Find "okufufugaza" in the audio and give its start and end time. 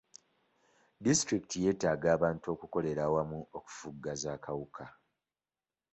3.57-4.27